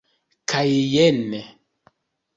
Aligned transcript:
Kaj 0.53 0.65
jen! 0.95 1.31